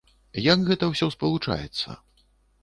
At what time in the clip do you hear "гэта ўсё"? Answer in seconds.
0.69-1.09